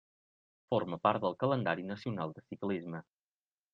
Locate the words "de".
2.39-2.45